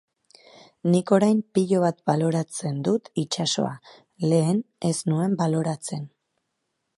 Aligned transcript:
Nik 0.93 1.11
orain 1.17 1.41
pilo 1.57 1.81
bat 1.83 1.99
baloratzen 2.11 2.79
dut 2.87 3.11
itsasoa, 3.25 3.75
lehen 4.33 4.63
ez 4.91 4.95
nuen 5.13 5.37
baloratzen. 5.43 6.11